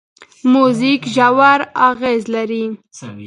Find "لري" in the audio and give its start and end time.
2.33-2.63